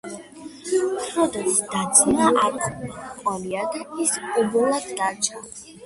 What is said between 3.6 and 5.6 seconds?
და ის ობლად დარჩა.